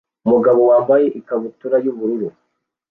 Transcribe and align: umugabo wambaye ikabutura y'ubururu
umugabo 0.25 0.61
wambaye 0.69 1.05
ikabutura 1.19 1.75
y'ubururu 1.83 2.27